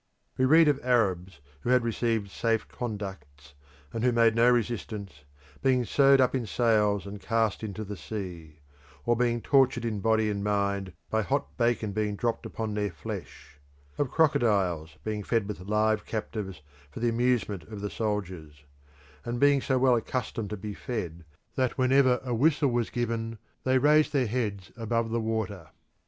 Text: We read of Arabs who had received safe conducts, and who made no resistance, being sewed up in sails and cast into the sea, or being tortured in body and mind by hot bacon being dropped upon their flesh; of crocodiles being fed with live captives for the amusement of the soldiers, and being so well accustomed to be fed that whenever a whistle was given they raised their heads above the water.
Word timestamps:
We 0.35 0.45
read 0.45 0.67
of 0.67 0.79
Arabs 0.83 1.41
who 1.59 1.69
had 1.69 1.83
received 1.83 2.31
safe 2.31 2.67
conducts, 2.67 3.53
and 3.93 4.03
who 4.03 4.11
made 4.11 4.33
no 4.33 4.49
resistance, 4.49 5.25
being 5.61 5.85
sewed 5.85 6.19
up 6.19 6.33
in 6.33 6.47
sails 6.47 7.05
and 7.05 7.21
cast 7.21 7.63
into 7.63 7.83
the 7.83 7.95
sea, 7.95 8.61
or 9.05 9.15
being 9.15 9.41
tortured 9.41 9.85
in 9.85 9.99
body 9.99 10.27
and 10.31 10.43
mind 10.43 10.93
by 11.11 11.21
hot 11.21 11.55
bacon 11.55 11.91
being 11.91 12.15
dropped 12.15 12.47
upon 12.47 12.73
their 12.73 12.89
flesh; 12.89 13.59
of 13.99 14.09
crocodiles 14.09 14.97
being 15.03 15.21
fed 15.21 15.47
with 15.47 15.59
live 15.59 16.03
captives 16.03 16.63
for 16.89 16.99
the 16.99 17.09
amusement 17.09 17.61
of 17.65 17.81
the 17.81 17.91
soldiers, 17.91 18.63
and 19.23 19.39
being 19.39 19.61
so 19.61 19.77
well 19.77 19.95
accustomed 19.95 20.49
to 20.49 20.57
be 20.57 20.73
fed 20.73 21.25
that 21.53 21.77
whenever 21.77 22.19
a 22.23 22.33
whistle 22.33 22.71
was 22.71 22.89
given 22.89 23.37
they 23.65 23.77
raised 23.77 24.13
their 24.13 24.25
heads 24.25 24.71
above 24.75 25.11
the 25.11 25.21
water. 25.21 25.69